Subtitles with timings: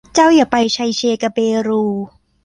[0.13, 1.81] เจ้าอย่าไปไชเชกะเปลู